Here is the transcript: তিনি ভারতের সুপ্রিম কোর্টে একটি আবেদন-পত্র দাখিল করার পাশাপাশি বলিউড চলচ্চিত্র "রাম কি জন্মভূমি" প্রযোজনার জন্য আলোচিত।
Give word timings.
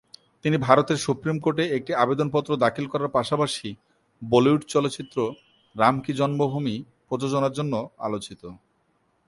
তিনি 0.45 0.57
ভারতের 0.57 0.97
সুপ্রিম 0.97 1.37
কোর্টে 1.39 1.63
একটি 1.77 1.91
আবেদন-পত্র 1.95 2.51
দাখিল 2.55 2.85
করার 2.87 3.09
পাশাপাশি 3.09 3.69
বলিউড 4.21 4.61
চলচ্চিত্র 4.67 5.17
"রাম 5.75 5.95
কি 5.99 6.11
জন্মভূমি" 6.13 6.75
প্রযোজনার 7.09 7.53
জন্য 7.53 7.73
আলোচিত। 7.97 8.41